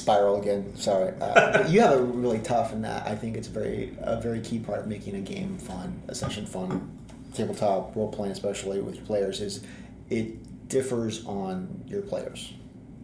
[0.06, 0.76] spiral again.
[0.76, 3.08] Sorry, uh, but you have a really tough and that.
[3.08, 6.46] I think it's very a very key part of making a game fun, a session
[6.46, 6.96] fun,
[7.34, 9.64] tabletop role playing, especially with your players, is
[10.12, 12.54] it differs on your players.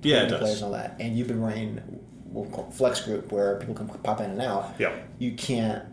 [0.04, 0.40] Yeah, it does.
[0.40, 3.88] Players and all that, and you've been running we'll call flex group where people can
[3.88, 4.76] pop in and out.
[4.80, 4.96] Yeah.
[5.20, 5.84] You can't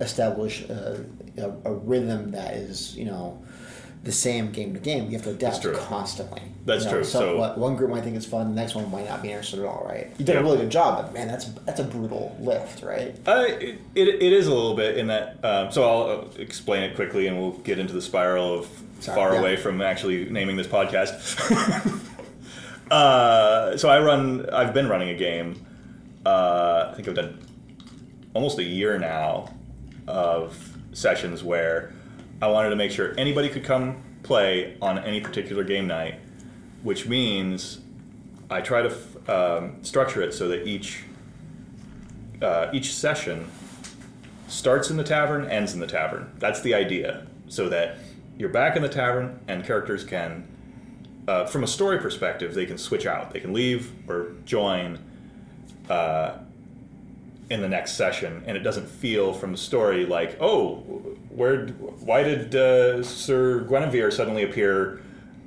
[0.00, 1.04] establish a,
[1.38, 3.42] a, a rhythm that is you know
[4.02, 5.06] the same game to game.
[5.06, 5.74] You have to adapt true.
[5.76, 6.40] constantly.
[6.64, 7.04] That's You know, true.
[7.04, 9.28] So, So- what, one group might think it's fun, the next one might not be
[9.28, 9.84] interested at all.
[9.86, 10.10] Right?
[10.18, 10.40] You did Yeah.
[10.40, 13.14] a really good job, but man, that's that's a brutal lift, right?
[13.26, 15.36] Uh, it, it, it is a little bit in that.
[15.44, 18.68] Um, so I'll uh, explain it quickly, and we'll get into the spiral of
[19.00, 19.40] Sorry, far yeah.
[19.40, 21.10] away from actually naming this podcast.
[22.90, 24.48] uh, so I run.
[24.50, 25.66] I've been running a game.
[26.24, 27.38] Uh, I think I've done
[28.34, 29.52] almost a year now
[30.06, 31.92] of sessions where
[32.42, 36.20] I wanted to make sure anybody could come play on any particular game night,
[36.82, 37.80] which means
[38.48, 41.04] I try to f- um, structure it so that each
[42.42, 43.50] uh, each session
[44.48, 46.32] starts in the tavern, ends in the tavern.
[46.38, 47.98] That's the idea, so that
[48.38, 50.48] you're back in the tavern and characters can,
[51.28, 53.32] uh, from a story perspective, they can switch out.
[53.32, 54.98] They can leave or join
[55.90, 56.38] uh,
[57.50, 60.76] in the next session, and it doesn't feel from the story like, oh,
[61.30, 65.02] where, why did uh, Sir Guinevere suddenly appear?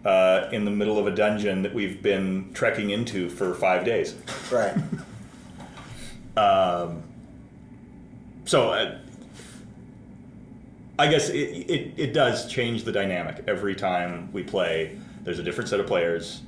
[0.06, 4.16] Uh, in the middle of a dungeon that we've been trekking into for five days.
[4.52, 4.76] Right.
[8.46, 8.98] so uh,
[11.00, 14.98] I guess it, it, it does change the dynamic every time we play.
[15.24, 16.42] There's a different set of players,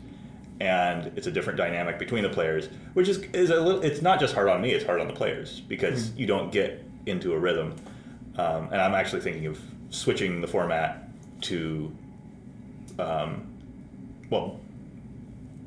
[0.59, 3.81] and it's a different dynamic between the players, which is is a little.
[3.81, 6.83] It's not just hard on me; it's hard on the players because you don't get
[7.05, 7.75] into a rhythm.
[8.37, 11.07] Um, and I'm actually thinking of switching the format
[11.41, 11.95] to,
[12.99, 13.47] um,
[14.29, 14.59] well,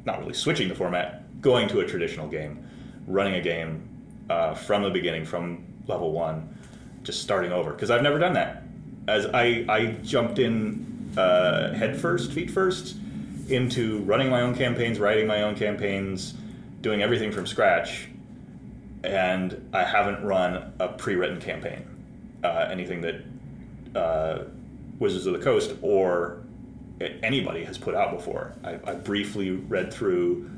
[0.05, 2.67] not really switching the format, going to a traditional game,
[3.07, 3.89] running a game
[4.29, 6.57] uh, from the beginning, from level one,
[7.03, 7.73] just starting over.
[7.73, 8.65] Because I've never done that.
[9.07, 12.97] As I, I jumped in uh, head first, feet first,
[13.49, 16.35] into running my own campaigns, writing my own campaigns,
[16.81, 18.09] doing everything from scratch,
[19.05, 21.85] and I haven't run a pre-written campaign.
[22.45, 23.25] Uh, anything that
[23.99, 24.45] uh,
[24.99, 26.43] Wizards of the Coast or
[27.01, 28.55] anybody has put out before.
[28.65, 30.49] I, I briefly read through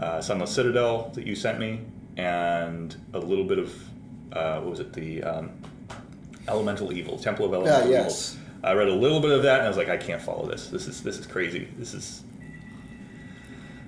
[0.00, 1.80] uh, Sunless Citadel that you sent me,
[2.16, 3.74] and a little bit of
[4.32, 4.92] uh, what was it?
[4.92, 5.50] The um,
[6.46, 8.34] Elemental Evil, Temple of Elemental yes.
[8.34, 8.47] Evil.
[8.62, 10.68] I read a little bit of that, and I was like, I can't follow this.
[10.68, 11.68] This is this is crazy.
[11.78, 12.22] This is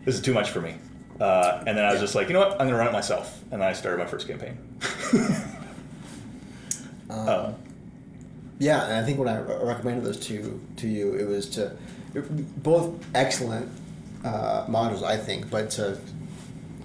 [0.05, 0.77] this is too much for me.
[1.21, 2.53] Uh, and then I was just like, you know what?
[2.53, 4.57] I'm going to run it myself, and I started my first campaign.
[7.11, 7.53] Uh,
[8.59, 11.75] Yeah, and I think when I re- recommended those two to you, it was to
[12.59, 13.71] both excellent
[14.23, 15.99] uh, modules, I think, but to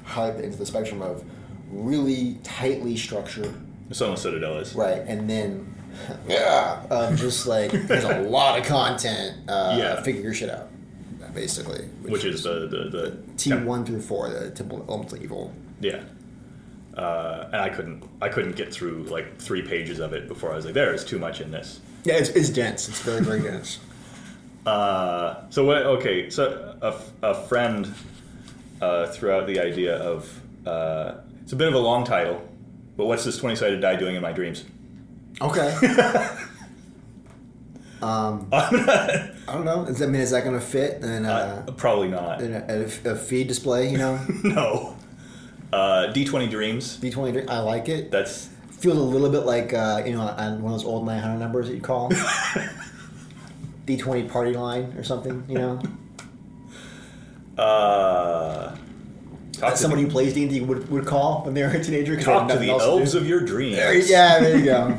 [0.05, 1.25] highlight into the spectrum of
[1.69, 3.53] really tightly structured,
[3.91, 4.73] Sunless Citadel is.
[4.73, 5.74] right, and then
[6.27, 9.37] yeah, um, just like there's a lot of content.
[9.49, 10.01] Uh, Yeah.
[10.01, 10.67] figure your shit out,
[11.33, 11.85] basically.
[12.03, 15.53] Which is the the, the T one through four, the Temple of Elemental Evil.
[15.79, 16.01] Yeah.
[16.95, 20.55] Uh, and I couldn't I couldn't get through like three pages of it before I
[20.55, 21.79] was like, there is too much in this.
[22.05, 22.87] Yeah, it's, it's dense.
[22.87, 23.79] It's very very dense.
[24.65, 25.77] Uh, so what?
[25.83, 27.93] Okay, so a, a friend
[28.81, 32.41] uh, threw out the idea of uh, it's a bit of a long title,
[32.97, 34.63] but what's this twenty sided die doing in my dreams?
[35.41, 35.75] Okay.
[38.01, 39.83] um, I don't know.
[39.85, 42.41] Is, I mean, is that going to fit in, uh, Probably not.
[42.41, 42.65] in a,
[43.05, 43.89] a, a feed display?
[43.89, 44.95] You know, no.
[45.73, 46.97] Uh, D twenty dreams.
[46.97, 47.33] D twenty.
[47.33, 47.49] Dreams.
[47.49, 48.11] I like it.
[48.11, 51.21] That's Feels a little bit like uh, you know on one of those old nine
[51.21, 52.11] hundred numbers that you call
[53.85, 55.43] D twenty party line or something.
[55.47, 55.81] You know,
[57.57, 58.79] uh, talk
[59.59, 61.83] that somebody the, who plays D and D would would call when they were a
[61.83, 62.19] teenager.
[62.19, 63.17] talk to the elves do.
[63.17, 63.77] of your dreams.
[63.77, 64.97] There yeah, there you go.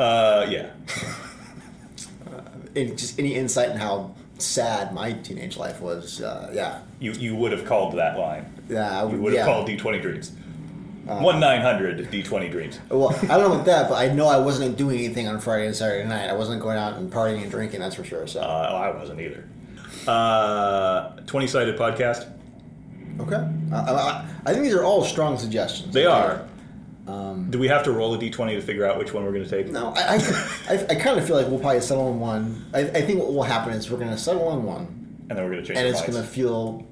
[0.00, 0.70] Uh, yeah.
[2.76, 6.20] And just any insight in how sad my teenage life was.
[6.22, 8.46] Uh, yeah, You you would have called that line.
[8.68, 9.52] yeah, I You would have yeah.
[9.52, 10.32] called D twenty dreams.
[11.04, 12.78] One nine hundred D twenty dreams.
[12.88, 15.66] Well, I don't know about that, but I know I wasn't doing anything on Friday
[15.66, 16.30] and Saturday night.
[16.30, 17.80] I wasn't going out and partying and drinking.
[17.80, 18.26] That's for sure.
[18.28, 19.44] So Uh, I wasn't either.
[20.06, 22.26] Uh, twenty sided podcast.
[23.18, 25.92] okay, I, I, I think these are all strong suggestions.
[25.92, 26.16] They Okay.
[26.16, 26.46] are.
[27.50, 29.44] Do we have to roll a D twenty to figure out which one we're going
[29.44, 29.68] to take?
[29.72, 30.16] No, I,
[30.68, 32.66] I, I, I kind of feel like we'll probably settle on one.
[32.74, 34.86] I, I think what will happen is we're going to settle on one,
[35.28, 35.78] And then we're going to change.
[35.78, 35.80] It.
[35.80, 36.86] And it's going to feel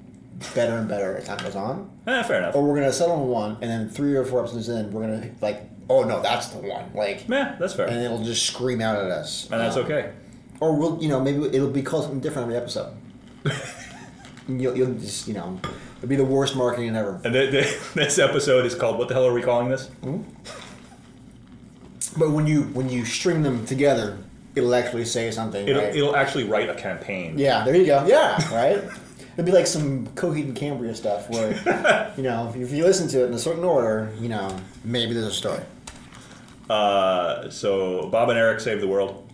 [0.55, 1.89] better and better as time goes on.
[2.07, 2.55] Eh, fair enough.
[2.55, 5.05] Or we're going to settle on one, and then three or four episodes in, we're
[5.05, 6.91] going to like, oh no, that's the one.
[6.93, 7.87] Like, Yeah, that's fair.
[7.87, 9.47] and And it'll just scream out at us.
[9.51, 10.11] And that's Um, okay.
[10.59, 12.93] or we'll you know maybe it'll be called something different every episode.
[14.47, 15.59] You'll, you'll just you know
[15.99, 17.21] it'll be the worst marketing ever.
[17.23, 18.97] And th- th- this episode is called.
[18.97, 19.89] What the hell are we calling this?
[22.17, 24.17] But when you when you string them together,
[24.55, 25.67] it'll actually say something.
[25.67, 25.95] It'll, right?
[25.95, 27.37] it'll actually write a campaign.
[27.37, 28.05] Yeah, there you go.
[28.07, 28.83] Yeah, right.
[29.33, 33.23] It'd be like some Coheed and Cambria stuff where, you know, if you listen to
[33.23, 35.61] it in a certain order, you know, maybe there's a story.
[36.69, 39.25] Uh, so Bob and Eric saved the world.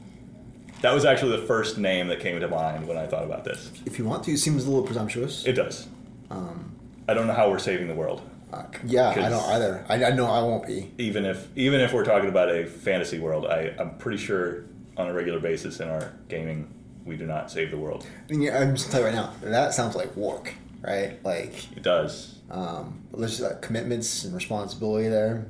[0.82, 3.72] That was actually the first name that came to mind when I thought about this.
[3.86, 5.44] If you want to, it seems a little presumptuous.
[5.46, 5.88] It does.
[6.36, 6.76] Um,
[7.08, 8.22] I don't know how we're saving the world,
[8.52, 9.86] uh, yeah, I don't either.
[9.90, 10.92] I, I know I won't be.
[10.98, 13.46] even if even if we're talking about a fantasy world.
[13.48, 14.66] I, I'm pretty sure
[14.98, 16.68] on a regular basis in our gaming,
[17.06, 18.06] we do not save the world.
[18.28, 21.24] I mean, yeah, I'm just telling you right now, that sounds like work, right?
[21.26, 22.36] Like, It does.
[22.50, 25.48] um, there's uh, commitments and responsibility there.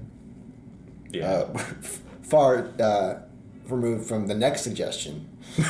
[1.12, 1.30] Yeah.
[1.32, 1.58] Uh,
[2.24, 3.20] far uh,
[3.68, 5.30] removed from the next suggestion.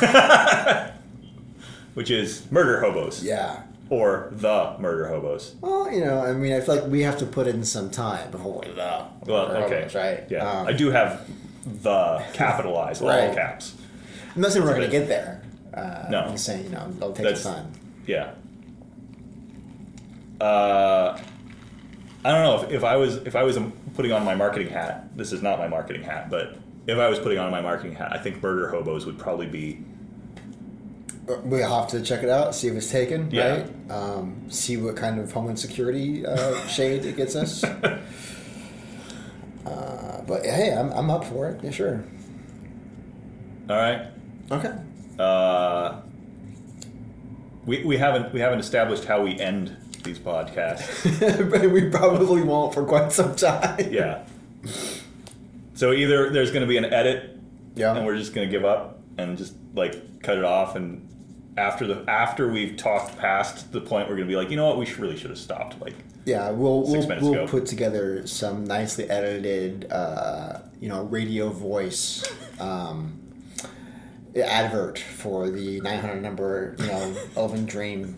[1.95, 3.23] Which is murder hobos.
[3.23, 3.63] Yeah.
[3.89, 5.55] Or the murder hobos.
[5.61, 8.31] Well, you know, I mean, I feel like we have to put in some time
[8.31, 9.05] before the.
[9.25, 9.75] Well, okay.
[9.81, 10.23] hobos, right?
[10.29, 10.49] Yeah.
[10.49, 11.21] Um, I do have
[11.65, 13.75] the capitalized, all caps.
[14.35, 15.43] I'm not saying we're going to get there.
[15.73, 16.19] Uh, No.
[16.21, 17.71] I'm saying, you know, it'll take That's- some time.
[18.07, 18.31] Yeah.
[20.39, 21.17] Uh,
[22.23, 23.57] I don't know if, if I was if I was
[23.95, 25.15] putting on my marketing hat.
[25.15, 28.11] This is not my marketing hat, but if I was putting on my marketing hat,
[28.11, 29.83] I think murder hobos would probably be
[31.27, 33.49] We'll have to check it out, see if it's taken, Yeah.
[33.61, 33.67] right?
[33.91, 37.63] Um, see what kind of homeland security uh, shade it gets us.
[39.65, 41.63] Uh, but hey, I'm, I'm up for it.
[41.63, 42.03] Yeah, sure.
[43.69, 44.07] all right.
[44.51, 44.73] Okay.
[45.17, 46.01] Uh,
[47.65, 51.49] we, we haven't we haven't established how we end these podcasts.
[51.49, 53.91] but we probably won't for quite some time.
[53.91, 54.23] yeah.
[55.73, 57.35] So either there's going to be an edit,
[57.75, 57.95] Yeah.
[57.95, 61.09] and we're just going to give up and just like cut it off, and
[61.57, 64.67] after the after we've talked past the point, we're going to be like, you know
[64.67, 65.79] what, we should, really should have stopped.
[65.81, 67.47] Like, Yeah, we'll Six we'll, minutes we'll ago.
[67.47, 72.23] put together some nicely edited, uh, you know, radio voice
[72.59, 73.19] um,
[74.35, 78.17] advert for the 900 number, you know, Elven Dream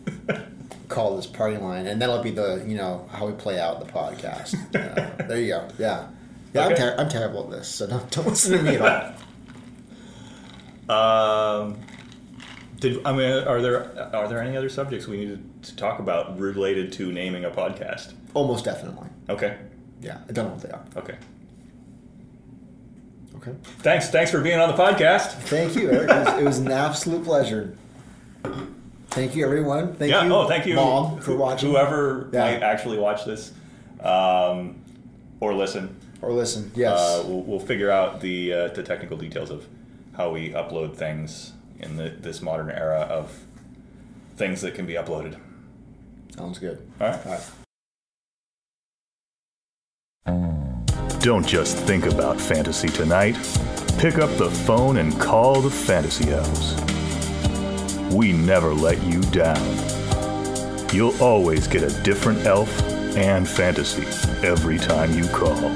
[0.90, 3.92] call this party line, and that'll be the you know how we play out the
[3.92, 4.56] podcast.
[4.78, 5.68] Uh, there you go.
[5.78, 6.08] Yeah,
[6.54, 6.66] yeah.
[6.68, 9.14] I'm, ter- I'm terrible at this, so don't, don't listen to me at all.
[10.90, 11.80] Um,
[12.80, 16.40] did I mean are there are there any other subjects we need to talk about
[16.40, 18.14] related to naming a podcast?
[18.34, 19.08] Almost definitely.
[19.30, 19.58] Okay,
[20.02, 20.84] Yeah, I don't know what they are.
[20.98, 21.18] okay.
[23.36, 23.52] Okay.
[23.80, 25.32] Thanks, thanks for being on the podcast.
[25.34, 26.10] Thank you, Eric.
[26.10, 27.78] It was, it was an absolute pleasure.
[29.10, 29.94] Thank you, everyone.
[29.96, 30.26] Thank yeah.
[30.26, 32.42] you, oh, thank you, Mom, for watching Whoever Yeah.
[32.42, 33.52] might actually watch this
[34.02, 34.76] um,
[35.40, 36.72] or listen, or listen.
[36.76, 36.98] Yes.
[37.00, 39.68] uh, we'll, we'll figure out the uh, the technical details of
[40.16, 43.46] how we upload things in the, this modern era of
[44.36, 45.38] things that can be uploaded.
[46.36, 46.80] Sounds good.
[47.00, 47.26] All right.
[47.26, 47.44] All right.
[51.20, 53.36] Don't just think about fantasy tonight.
[53.98, 56.76] Pick up the phone and call the Fantasy Elves.
[58.14, 59.58] We never let you down.
[60.94, 62.82] You'll always get a different elf
[63.18, 64.06] and fantasy
[64.46, 65.70] every time you call.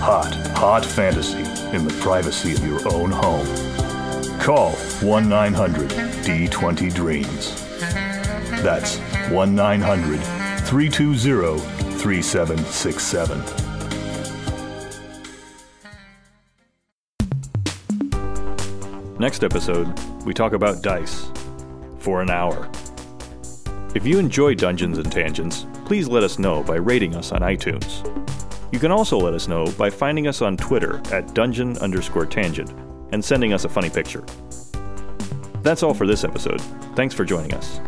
[0.00, 1.44] Hot, hot fantasy
[1.76, 3.46] in the privacy of your own home.
[4.46, 4.70] Call
[5.02, 7.60] 1 900 D20 Dreams.
[8.62, 8.98] That's
[9.32, 10.20] 1 900
[10.64, 11.58] 320
[11.98, 13.42] 3767.
[19.18, 19.92] Next episode,
[20.24, 21.28] we talk about dice
[21.98, 22.70] for an hour.
[23.96, 28.04] If you enjoy Dungeons and Tangents, please let us know by rating us on iTunes.
[28.72, 32.85] You can also let us know by finding us on Twitter at dungeon underscore tangent
[33.16, 34.22] and sending us a funny picture.
[35.62, 36.60] That's all for this episode.
[36.94, 37.80] Thanks for joining us.